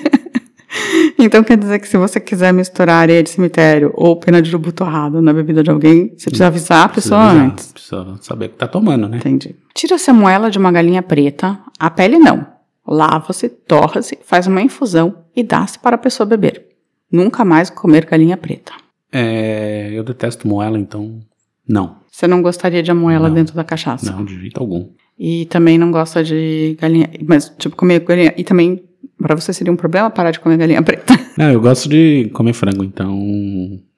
Então 1.18 1.44
quer 1.44 1.56
dizer 1.56 1.78
que 1.78 1.87
se 1.87 1.96
você 1.96 2.18
quiser 2.18 2.52
misturar 2.52 2.96
areia 2.96 3.22
de 3.22 3.30
cemitério 3.30 3.92
ou 3.94 4.16
pena 4.16 4.42
de 4.42 4.50
urubu 4.50 4.72
torrado 4.72 5.22
na 5.22 5.32
bebida 5.32 5.62
de 5.62 5.70
alguém, 5.70 6.12
você 6.16 6.25
precisa 6.25 6.49
avisar 6.49 6.84
a 6.84 6.88
pessoa 6.88 7.20
avisar, 7.20 7.46
antes. 7.46 7.72
Precisa 7.72 8.16
saber 8.20 8.46
o 8.46 8.49
que 8.49 8.56
tá 8.56 8.66
tomando, 8.66 9.08
né? 9.08 9.18
Entendi. 9.18 9.54
Tira-se 9.72 10.11
a 10.11 10.14
moela 10.14 10.50
de 10.50 10.58
uma 10.58 10.72
galinha 10.72 11.02
preta, 11.02 11.61
a 11.78 11.90
pele 11.90 12.18
não. 12.18 12.44
Lava-se, 12.87 13.49
torra-se, 13.49 14.18
faz 14.25 14.49
uma 14.49 14.61
infusão 14.61 15.14
e 15.37 15.44
dá-se 15.44 15.78
para 15.78 15.94
a 15.94 15.99
pessoa 15.99 16.26
beber. 16.26 16.66
Nunca 17.11 17.44
mais 17.44 17.70
comer 17.70 18.04
galinha 18.04 18.37
preta. 18.37 18.72
É, 19.12 19.90
eu 19.92 20.02
detesto 20.02 20.49
moela, 20.49 20.78
então 20.78 21.21
não. 21.69 21.97
Você 22.11 22.26
não 22.26 22.42
gostaria 22.42 22.83
de 22.83 22.90
a 22.90 22.95
moela 22.95 23.28
Não. 23.28 23.35
dentro 23.35 23.54
da 23.54 23.64
cachaça? 23.64 24.11
Não, 24.11 24.25
de 24.25 24.38
jeito 24.40 24.59
algum. 24.61 24.88
E 25.19 25.47
também 25.47 25.78
não 25.78 25.90
gosta 25.90 26.23
de 26.25 26.76
galinha. 26.81 27.09
Mas, 27.26 27.52
tipo, 27.59 27.76
comer 27.76 28.00
galinha. 28.00 28.35
E 28.37 28.45
também, 28.45 28.83
pra 29.19 29.35
você 29.35 29.52
seria 29.52 29.73
um 29.73 29.76
problema 29.76 30.11
parar 30.11 30.31
de 30.31 30.40
comer 30.40 30.57
galinha 30.57 30.83
preta. 30.83 31.14
Não, 31.38 31.50
eu 31.52 31.61
gosto 31.61 31.88
de 31.88 32.31
comer 32.33 32.52
frango, 32.52 32.83
então 32.85 33.19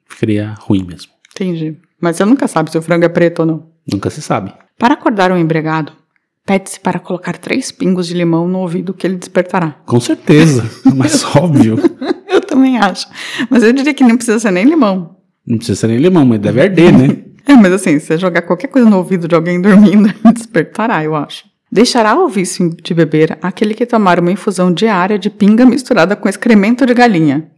ficaria 0.07 0.53
ruim 0.59 0.83
mesmo. 0.83 1.11
Entendi. 1.33 1.77
Mas 1.99 2.17
você 2.17 2.25
nunca 2.25 2.47
sabe 2.47 2.71
se 2.71 2.77
o 2.77 2.81
frango 2.81 3.05
é 3.05 3.09
preto 3.09 3.39
ou 3.39 3.45
não. 3.45 3.65
Nunca 3.91 4.09
se 4.09 4.21
sabe. 4.21 4.53
Para 4.77 4.93
acordar 4.93 5.31
um 5.31 5.37
embriagado, 5.37 5.91
pede-se 6.45 6.79
para 6.79 6.99
colocar 6.99 7.37
três 7.37 7.71
pingos 7.71 8.07
de 8.07 8.13
limão 8.13 8.47
no 8.47 8.59
ouvido 8.59 8.93
que 8.93 9.07
ele 9.07 9.15
despertará. 9.15 9.71
Com 9.85 9.99
certeza, 9.99 10.63
mas 10.95 11.23
óbvio. 11.35 11.77
Também 12.55 12.77
acho. 12.77 13.07
Mas 13.49 13.63
eu 13.63 13.73
diria 13.73 13.93
que 13.93 14.03
não 14.03 14.15
precisa 14.15 14.39
ser 14.39 14.51
nem 14.51 14.65
limão. 14.65 15.17
Não 15.45 15.57
precisa 15.57 15.79
ser 15.79 15.87
nem 15.87 15.97
limão, 15.97 16.25
mas 16.25 16.39
deve 16.39 16.61
arder, 16.61 16.97
né? 16.97 17.17
É, 17.47 17.53
mas 17.53 17.71
assim, 17.73 17.99
se 17.99 18.07
você 18.07 18.17
jogar 18.17 18.41
qualquer 18.41 18.65
coisa 18.65 18.89
no 18.89 18.97
ouvido 18.97 19.27
de 19.27 19.35
alguém 19.35 19.61
dormindo, 19.61 20.11
despertará, 20.33 21.03
eu 21.03 21.15
acho. 21.15 21.45
Deixará 21.71 22.15
o 22.17 22.27
vício 22.27 22.75
de 22.81 22.91
beber 22.91 23.37
aquele 23.39 23.75
que 23.75 23.85
tomar 23.85 24.19
uma 24.19 24.31
infusão 24.31 24.73
diária 24.73 25.19
de 25.19 25.29
pinga 25.29 25.63
misturada 25.63 26.15
com 26.15 26.27
excremento 26.27 26.87
de 26.87 26.93
galinha. 26.95 27.51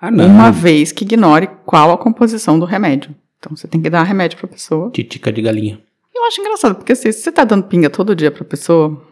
Ah, 0.00 0.12
não. 0.12 0.26
Uma 0.26 0.52
vez 0.52 0.92
que 0.92 1.04
ignore 1.04 1.48
qual 1.66 1.90
a 1.90 1.98
composição 1.98 2.56
do 2.56 2.64
remédio. 2.64 3.12
Então 3.38 3.56
você 3.56 3.66
tem 3.66 3.82
que 3.82 3.90
dar 3.90 4.04
remédio 4.04 4.38
pra 4.38 4.46
pessoa. 4.46 4.92
Titica 4.92 5.32
de 5.32 5.42
galinha. 5.42 5.80
Eu 6.14 6.24
acho 6.24 6.40
engraçado, 6.40 6.76
porque 6.76 6.92
assim, 6.92 7.10
se 7.10 7.22
você 7.22 7.32
tá 7.32 7.42
dando 7.42 7.64
pinga 7.64 7.90
todo 7.90 8.14
dia 8.14 8.30
pra 8.30 8.44
pessoa, 8.44 9.02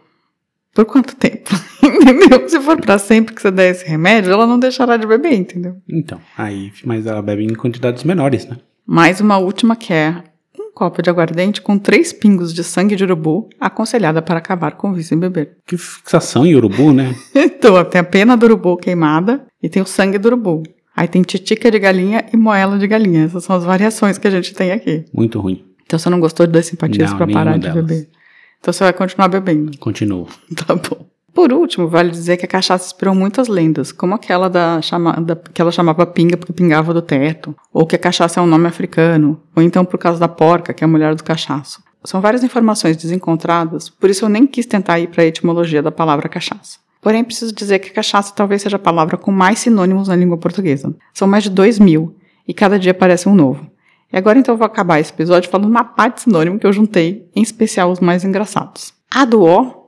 por 0.73 0.85
quanto 0.85 1.13
tempo? 1.13 1.49
Entendeu? 1.93 2.47
Se 2.49 2.59
for 2.59 2.79
pra 2.79 2.97
sempre 2.97 3.33
que 3.35 3.41
você 3.41 3.51
der 3.51 3.71
esse 3.71 3.85
remédio, 3.85 4.31
ela 4.31 4.45
não 4.47 4.59
deixará 4.59 4.97
de 4.97 5.05
beber, 5.07 5.33
entendeu? 5.33 5.75
Então, 5.89 6.19
aí, 6.37 6.71
mas 6.85 7.05
ela 7.05 7.21
bebe 7.21 7.43
em 7.43 7.53
quantidades 7.53 8.03
menores, 8.03 8.45
né? 8.45 8.57
Mais 8.85 9.21
uma 9.21 9.37
última 9.37 9.75
que 9.75 9.93
é 9.93 10.23
um 10.59 10.71
copo 10.73 11.01
de 11.01 11.09
aguardente 11.09 11.61
com 11.61 11.77
três 11.77 12.11
pingos 12.11 12.53
de 12.53 12.63
sangue 12.63 12.95
de 12.95 13.03
urubu, 13.03 13.49
aconselhada 13.59 14.21
para 14.21 14.37
acabar 14.37 14.71
com 14.73 14.91
o 14.91 14.93
vício 14.93 15.15
em 15.15 15.19
beber. 15.19 15.57
Que 15.65 15.77
fixação 15.77 16.45
em 16.45 16.55
urubu, 16.55 16.91
né? 16.93 17.15
Então, 17.35 17.83
tem 17.85 18.01
a 18.01 18.03
pena 18.03 18.35
do 18.35 18.45
urubu 18.45 18.75
queimada 18.77 19.45
e 19.61 19.69
tem 19.69 19.81
o 19.81 19.85
sangue 19.85 20.17
do 20.17 20.25
urubu. 20.27 20.63
Aí 20.95 21.07
tem 21.07 21.21
titica 21.21 21.71
de 21.71 21.79
galinha 21.79 22.25
e 22.33 22.37
moela 22.37 22.77
de 22.77 22.85
galinha. 22.87 23.25
Essas 23.25 23.43
são 23.43 23.55
as 23.55 23.63
variações 23.63 24.17
que 24.17 24.27
a 24.27 24.31
gente 24.31 24.53
tem 24.53 24.71
aqui. 24.71 25.05
Muito 25.13 25.39
ruim. 25.39 25.63
Então 25.85 25.97
você 25.97 26.09
não 26.09 26.19
gostou 26.19 26.45
das 26.47 26.65
simpatias 26.65 27.11
Não, 27.11 27.17
para 27.17 27.27
parar 27.27 27.53
de 27.53 27.67
delas. 27.67 27.75
beber. 27.85 28.09
Então 28.59 28.73
você 28.73 28.83
vai 28.83 28.93
continuar 28.93 29.27
bebendo. 29.27 29.77
Continua. 29.77 30.27
Tá 30.55 30.75
bom. 30.75 31.05
Por 31.33 31.53
último, 31.53 31.87
vale 31.87 32.11
dizer 32.11 32.35
que 32.37 32.45
a 32.45 32.47
cachaça 32.47 32.87
inspirou 32.87 33.15
muitas 33.15 33.47
lendas, 33.47 33.91
como 33.91 34.13
aquela 34.13 34.49
da, 34.49 34.81
chamada, 34.81 35.41
que 35.53 35.61
ela 35.61 35.71
chamava 35.71 36.05
pinga 36.05 36.35
porque 36.35 36.51
pingava 36.51 36.93
do 36.93 37.01
teto, 37.01 37.55
ou 37.71 37.85
que 37.85 37.95
a 37.95 37.99
cachaça 37.99 38.39
é 38.39 38.43
um 38.43 38.47
nome 38.47 38.67
africano, 38.67 39.41
ou 39.55 39.63
então 39.63 39.85
por 39.85 39.97
causa 39.97 40.19
da 40.19 40.27
porca, 40.27 40.73
que 40.73 40.83
é 40.83 40.85
a 40.85 40.89
mulher 40.89 41.15
do 41.15 41.23
cachaço. 41.23 41.81
São 42.03 42.19
várias 42.19 42.43
informações 42.43 42.97
desencontradas, 42.97 43.89
por 43.89 44.09
isso 44.09 44.25
eu 44.25 44.29
nem 44.29 44.45
quis 44.45 44.65
tentar 44.65 44.99
ir 44.99 45.07
para 45.07 45.23
a 45.23 45.27
etimologia 45.27 45.81
da 45.81 45.91
palavra 45.91 46.27
cachaça. 46.27 46.79
Porém, 47.01 47.23
preciso 47.23 47.53
dizer 47.53 47.79
que 47.79 47.91
cachaça 47.91 48.33
talvez 48.35 48.61
seja 48.61 48.75
a 48.75 48.79
palavra 48.79 49.17
com 49.17 49.31
mais 49.31 49.59
sinônimos 49.59 50.07
na 50.07 50.15
língua 50.15 50.37
portuguesa. 50.37 50.93
São 51.13 51.27
mais 51.27 51.43
de 51.43 51.49
dois 51.49 51.79
mil, 51.79 52.15
e 52.47 52.53
cada 52.53 52.77
dia 52.77 52.91
aparece 52.91 53.29
um 53.29 53.35
novo. 53.35 53.65
E 54.11 54.17
agora 54.17 54.37
então 54.37 54.53
eu 54.53 54.57
vou 54.57 54.65
acabar 54.65 54.99
esse 54.99 55.11
episódio 55.11 55.49
falando 55.49 55.69
uma 55.69 55.85
parte 55.85 56.15
de 56.15 56.21
sinônimo 56.23 56.59
que 56.59 56.67
eu 56.67 56.73
juntei, 56.73 57.29
em 57.35 57.41
especial 57.41 57.89
os 57.89 57.99
mais 57.99 58.25
engraçados. 58.25 58.93
A 59.09 59.23
do 59.23 59.41
O, 59.41 59.80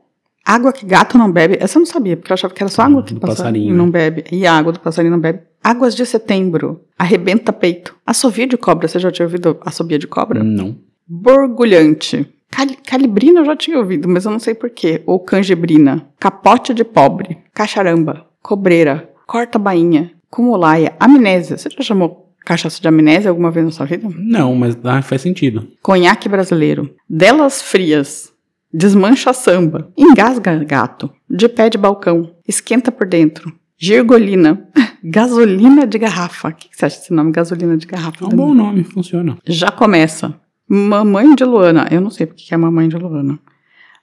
água 0.45 0.71
que 0.73 0.85
gato 0.85 1.17
não 1.17 1.31
bebe. 1.31 1.57
Essa 1.59 1.77
eu 1.77 1.81
não 1.81 1.85
sabia, 1.87 2.17
porque 2.17 2.31
eu 2.31 2.35
achava 2.35 2.53
que 2.53 2.61
era 2.63 2.69
só 2.69 2.83
água 2.83 3.03
que 3.03 3.13
Do 3.13 3.19
passarinho 3.19 3.37
passarinho, 3.43 3.75
não 3.75 3.85
né? 3.85 3.91
bebe. 3.91 4.23
E 4.31 4.45
a 4.45 4.53
água 4.53 4.71
do 4.73 4.79
passarinho 4.79 5.11
não 5.11 5.19
bebe. 5.19 5.39
Águas 5.63 5.95
de 5.95 6.05
setembro, 6.05 6.81
arrebenta 6.99 7.53
peito. 7.53 7.95
Assovia 8.05 8.45
de 8.45 8.57
cobra, 8.57 8.87
você 8.87 8.99
já 8.99 9.11
tinha 9.11 9.25
ouvido 9.25 9.57
assobia 9.61 9.97
de 9.97 10.07
cobra? 10.07 10.43
Não. 10.43 10.75
Borbulhante. 11.07 12.27
Cali- 12.51 12.75
calibrina 12.85 13.39
eu 13.39 13.45
já 13.45 13.55
tinha 13.55 13.77
ouvido, 13.79 14.07
mas 14.07 14.25
eu 14.25 14.31
não 14.31 14.39
sei 14.39 14.53
porquê. 14.53 15.01
Ou 15.05 15.19
canjibrina. 15.19 16.05
Capote 16.19 16.73
de 16.73 16.83
pobre. 16.83 17.37
Cacharamba. 17.53 18.25
Cobreira. 18.41 19.09
Corta 19.25 19.57
bainha. 19.57 20.11
Cumulaia. 20.29 20.93
Amnésia. 20.99 21.57
Você 21.57 21.69
já 21.69 21.81
chamou 21.81 22.29
cachaça 22.45 22.81
de 22.81 22.87
amnésia 22.87 23.29
alguma 23.29 23.49
vez 23.49 23.65
na 23.65 23.71
sua 23.71 23.85
vida? 23.85 24.07
Não, 24.15 24.53
mas 24.55 24.77
ah, 24.83 25.01
faz 25.01 25.21
sentido. 25.21 25.67
Conhaque 25.81 26.27
brasileiro. 26.29 26.93
Delas 27.09 27.61
frias. 27.61 28.32
Desmancha 28.73 29.31
samba. 29.33 29.91
Engasga 29.95 30.63
gato. 30.63 31.11
De 31.29 31.47
pé 31.47 31.69
de 31.69 31.77
balcão. 31.77 32.35
Esquenta 32.47 32.91
por 32.91 33.05
dentro. 33.05 33.53
Girgolina. 33.77 34.67
Gasolina 35.03 35.85
de 35.85 35.99
garrafa. 35.99 36.49
O 36.49 36.53
que 36.53 36.69
você 36.71 36.85
acha 36.85 36.97
desse 36.97 37.13
nome? 37.13 37.31
Gasolina 37.31 37.77
de 37.77 37.85
garrafa. 37.85 38.25
É 38.25 38.27
um 38.27 38.29
bom 38.29 38.53
nome, 38.53 38.83
funciona. 38.83 39.37
Já 39.45 39.69
começa. 39.69 40.33
Mamãe 40.67 41.35
de 41.35 41.43
Luana. 41.43 41.87
Eu 41.91 42.01
não 42.01 42.09
sei 42.09 42.25
porque 42.25 42.45
que 42.45 42.53
é 42.53 42.57
Mamãe 42.57 42.87
de 42.89 42.97
Luana. 42.97 43.37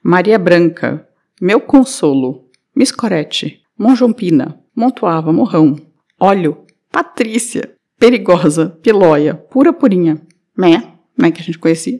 Maria 0.01 0.39
Branca. 0.39 1.05
Meu 1.41 1.59
Consolo. 1.59 2.45
Miss 2.73 2.93
Corete. 2.93 3.61
Monjompina. 3.77 4.57
Montoava. 4.73 5.33
Morrão. 5.33 5.75
Óleo. 6.17 6.65
Patrícia. 6.89 7.73
Perigosa. 7.99 8.69
Pilóia. 8.81 9.33
Pura 9.33 9.73
purinha. 9.73 10.21
Né? 10.57 10.83
Né 11.17 11.31
que 11.31 11.41
a 11.41 11.43
gente 11.43 11.59
conhecia. 11.59 11.99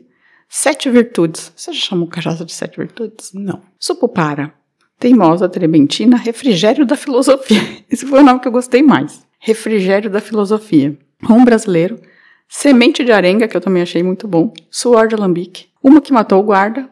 Sete 0.54 0.90
virtudes. 0.90 1.50
Você 1.56 1.72
já 1.72 1.80
chamou 1.80 2.06
cachaça 2.06 2.44
de 2.44 2.52
sete 2.52 2.76
virtudes? 2.76 3.30
Não. 3.32 3.62
Supupara. 3.78 4.52
Teimosa, 4.98 5.48
trementina, 5.48 6.18
refrigério 6.18 6.84
da 6.84 6.94
filosofia. 6.94 7.58
Esse 7.90 8.06
foi 8.06 8.20
o 8.20 8.22
nome 8.22 8.38
que 8.38 8.48
eu 8.48 8.52
gostei 8.52 8.82
mais. 8.82 9.26
Refrigério 9.38 10.10
da 10.10 10.20
filosofia. 10.20 10.94
Rum 11.24 11.42
brasileiro. 11.42 11.98
Semente 12.46 13.02
de 13.02 13.10
arenga, 13.10 13.48
que 13.48 13.56
eu 13.56 13.62
também 13.62 13.82
achei 13.82 14.02
muito 14.02 14.28
bom. 14.28 14.52
Suor 14.70 15.08
de 15.08 15.14
alambique. 15.14 15.68
Uma 15.82 16.02
que 16.02 16.12
matou 16.12 16.38
o 16.40 16.42
guarda. 16.42 16.86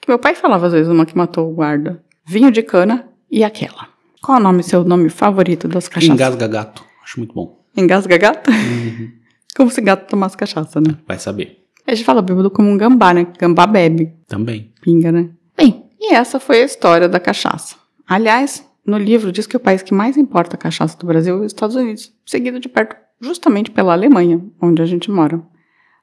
Que 0.00 0.08
meu 0.08 0.18
pai 0.18 0.34
falava 0.34 0.66
às 0.66 0.72
vezes, 0.72 0.90
uma 0.90 1.04
que 1.04 1.14
matou 1.14 1.50
o 1.50 1.54
guarda. 1.54 2.02
Vinho 2.24 2.50
de 2.50 2.62
cana 2.62 3.06
e 3.30 3.44
aquela. 3.44 3.86
Qual 4.22 4.38
é 4.38 4.40
o 4.40 4.42
nome, 4.42 4.62
seu 4.62 4.82
nome 4.82 5.10
favorito 5.10 5.68
das 5.68 5.88
cachaças? 5.88 6.14
Engasga 6.14 6.48
gato. 6.48 6.82
Acho 7.02 7.18
muito 7.18 7.34
bom. 7.34 7.62
Engasga 7.76 8.16
gato? 8.16 8.50
Como 9.54 9.70
se 9.70 9.82
gato 9.82 10.08
tomasse 10.08 10.38
cachaça, 10.38 10.80
né? 10.80 10.96
Vai 11.06 11.18
saber. 11.18 11.63
A 11.86 11.94
gente 11.94 12.04
fala 12.04 12.22
bêbado 12.22 12.50
como 12.50 12.70
um 12.70 12.76
gambá, 12.76 13.12
né? 13.12 13.26
Gambá 13.38 13.66
bebe. 13.66 14.12
Também. 14.26 14.72
Pinga, 14.80 15.12
né? 15.12 15.30
Bem, 15.56 15.84
e 16.00 16.14
essa 16.14 16.40
foi 16.40 16.62
a 16.62 16.64
história 16.64 17.08
da 17.08 17.20
cachaça. 17.20 17.76
Aliás, 18.06 18.66
no 18.86 18.98
livro 18.98 19.32
diz 19.32 19.46
que 19.46 19.56
o 19.56 19.60
país 19.60 19.82
que 19.82 19.94
mais 19.94 20.16
importa 20.16 20.56
a 20.56 20.58
cachaça 20.58 20.96
do 20.98 21.06
Brasil 21.06 21.36
é 21.36 21.40
os 21.40 21.46
Estados 21.46 21.76
Unidos, 21.76 22.12
seguido 22.24 22.58
de 22.58 22.68
perto 22.68 22.96
justamente 23.20 23.70
pela 23.70 23.92
Alemanha, 23.92 24.44
onde 24.60 24.82
a 24.82 24.86
gente 24.86 25.10
mora. 25.10 25.42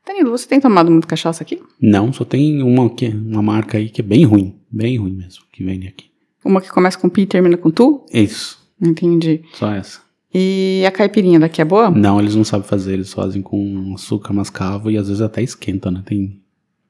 Danilo, 0.05 0.31
você 0.31 0.47
tem 0.47 0.59
tomado 0.59 0.89
muito 0.89 1.07
cachaça 1.07 1.43
aqui? 1.43 1.61
Não, 1.79 2.11
só 2.11 2.25
tem 2.25 2.63
uma, 2.63 2.89
que, 2.89 3.07
uma 3.07 3.41
marca 3.41 3.77
aí 3.77 3.89
que 3.89 4.01
é 4.01 4.03
bem 4.03 4.23
ruim. 4.23 4.59
Bem 4.71 4.97
ruim 4.97 5.13
mesmo, 5.13 5.43
que 5.51 5.63
vende 5.63 5.88
aqui. 5.88 6.05
Uma 6.43 6.59
que 6.59 6.71
começa 6.71 6.97
com 6.97 7.07
pi 7.07 7.21
e 7.21 7.25
termina 7.27 7.55
com 7.55 7.69
tu? 7.69 8.05
Isso. 8.11 8.59
Entendi. 8.81 9.43
Só 9.53 9.71
essa. 9.71 10.01
E 10.33 10.83
a 10.88 10.91
caipirinha 10.91 11.39
daqui 11.39 11.61
é 11.61 11.65
boa? 11.65 11.89
Não, 11.89 12.19
eles 12.19 12.35
não 12.35 12.43
sabem 12.43 12.67
fazer. 12.67 12.93
Eles 12.93 13.13
fazem 13.13 13.41
com 13.41 13.93
açúcar 13.93 14.33
mascavo 14.33 14.89
e 14.89 14.97
às 14.97 15.07
vezes 15.07 15.21
até 15.21 15.41
esquenta, 15.41 15.91
né? 15.91 16.01
Tem 16.05 16.39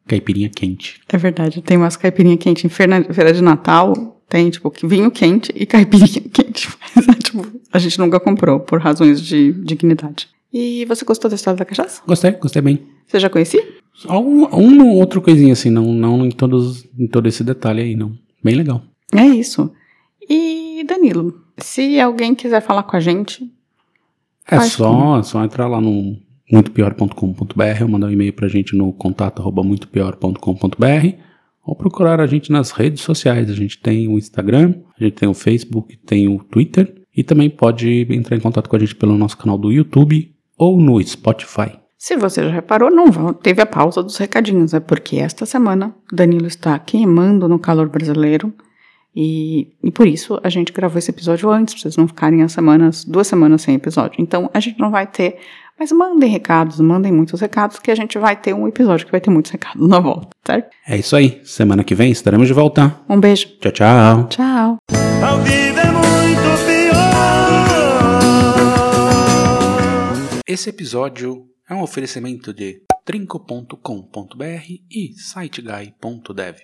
caipirinha 0.07 0.49
quente. 0.49 0.99
É 1.07 1.17
verdade, 1.17 1.61
tem 1.61 1.77
umas 1.77 1.95
caipirinha 1.95 2.37
quente 2.37 2.65
em 2.65 2.69
feira, 2.69 3.33
de 3.33 3.41
Natal, 3.41 4.21
tem 4.27 4.49
tipo 4.49 4.71
vinho 4.83 5.09
quente 5.09 5.51
e 5.55 5.65
caipirinha 5.65 6.21
quente. 6.33 6.69
Mas, 6.95 7.07
é, 7.07 7.13
tipo, 7.13 7.45
a 7.71 7.79
gente 7.79 7.97
nunca 7.97 8.19
comprou 8.19 8.59
por 8.59 8.79
razões 8.79 9.21
de 9.21 9.53
dignidade. 9.53 10.27
E 10.53 10.85
você 10.85 11.05
gostou 11.05 11.29
da 11.29 11.35
história 11.35 11.57
da 11.57 11.65
cachaça? 11.65 12.01
Gostei, 12.05 12.31
gostei 12.31 12.61
bem. 12.61 12.81
Você 13.07 13.19
já 13.19 13.29
conhecia? 13.29 13.65
Um, 14.09 14.45
uma 14.45 14.85
ou 14.85 14.97
outra 14.97 15.21
coisinha 15.21 15.53
assim, 15.53 15.69
não, 15.69 15.93
não 15.93 16.25
em, 16.25 16.31
todos, 16.31 16.85
em 16.97 17.07
todo 17.07 17.27
esse 17.27 17.43
detalhe 17.43 17.81
aí, 17.81 17.95
não. 17.95 18.17
Bem 18.43 18.55
legal. 18.55 18.81
É 19.13 19.25
isso. 19.25 19.71
E 20.29 20.83
Danilo, 20.87 21.41
se 21.57 21.99
alguém 21.99 22.35
quiser 22.35 22.61
falar 22.61 22.83
com 22.83 22.95
a 22.95 22.99
gente, 22.99 23.51
É 24.49 24.59
só, 24.61 25.19
é 25.19 25.23
só 25.23 25.43
entrar 25.43 25.67
lá 25.67 25.79
no 25.79 26.17
muitopior.com.br 26.51 27.81
ou 27.81 27.87
mandar 27.87 28.07
um 28.07 28.11
e-mail 28.11 28.33
pra 28.33 28.47
gente 28.47 28.75
no 28.75 28.91
contato 28.93 29.41
arroba 29.41 29.63
muitopior.com.br 29.63 31.15
ou 31.65 31.75
procurar 31.75 32.19
a 32.19 32.27
gente 32.27 32.51
nas 32.51 32.71
redes 32.71 33.01
sociais. 33.01 33.49
A 33.49 33.53
gente 33.53 33.79
tem 33.79 34.07
o 34.07 34.17
Instagram, 34.17 34.73
a 34.99 35.03
gente 35.03 35.13
tem 35.13 35.29
o 35.29 35.33
Facebook, 35.33 35.95
tem 35.97 36.27
o 36.27 36.43
Twitter 36.43 36.93
e 37.15 37.23
também 37.23 37.49
pode 37.49 38.07
entrar 38.09 38.35
em 38.35 38.39
contato 38.39 38.69
com 38.69 38.75
a 38.75 38.79
gente 38.79 38.95
pelo 38.95 39.17
nosso 39.17 39.37
canal 39.37 39.57
do 39.57 39.71
YouTube 39.71 40.33
ou 40.57 40.79
no 40.79 41.01
Spotify. 41.01 41.79
se 41.97 42.15
você 42.17 42.43
já 42.43 42.49
reparou, 42.49 42.89
não 42.89 43.33
teve 43.33 43.61
a 43.61 43.65
pausa 43.65 44.01
dos 44.01 44.17
recadinhos. 44.17 44.73
É 44.73 44.79
porque 44.79 45.17
esta 45.17 45.45
semana 45.45 45.95
Danilo 46.11 46.47
está 46.47 46.77
queimando 46.79 47.47
no 47.47 47.59
calor 47.59 47.89
brasileiro 47.89 48.53
E, 49.15 49.73
e 49.83 49.91
por 49.91 50.07
isso 50.07 50.39
a 50.43 50.49
gente 50.49 50.71
gravou 50.71 50.97
esse 50.97 51.11
episódio 51.11 51.49
antes, 51.49 51.73
pra 51.73 51.81
vocês 51.81 51.97
não 51.97 52.07
ficarem 52.07 52.41
as 52.43 52.51
semanas, 52.53 53.03
duas 53.03 53.27
semanas 53.27 53.61
sem 53.61 53.75
episódio. 53.75 54.21
Então 54.21 54.49
a 54.53 54.59
gente 54.59 54.79
não 54.79 54.89
vai 54.89 55.05
ter, 55.05 55.37
mas 55.77 55.91
mandem 55.91 56.29
recados, 56.29 56.79
mandem 56.79 57.11
muitos 57.11 57.41
recados, 57.41 57.79
que 57.79 57.91
a 57.91 57.95
gente 57.95 58.17
vai 58.17 58.35
ter 58.35 58.53
um 58.53 58.67
episódio 58.67 59.05
que 59.05 59.11
vai 59.11 59.19
ter 59.21 59.29
muitos 59.29 59.51
recados 59.51 59.87
na 59.87 59.99
volta, 59.99 60.29
certo? 60.45 60.69
É 60.87 60.97
isso 60.97 61.15
aí. 61.15 61.41
Semana 61.43 61.83
que 61.83 61.93
vem 61.93 62.11
estaremos 62.11 62.47
de 62.47 62.53
volta. 62.53 62.99
Um 63.09 63.19
beijo. 63.19 63.47
Tchau, 63.59 63.71
tchau. 63.71 64.27
Tchau. 64.29 64.77
É 64.89 65.91
muito 65.91 66.65
pior. 66.65 67.01
Esse 70.47 70.69
episódio 70.69 71.45
é 71.69 71.73
um 71.73 71.81
oferecimento 71.81 72.53
de 72.53 72.81
trinco.com.br 73.05 73.75
e 74.91 75.13
siteguy.dev. 75.15 76.55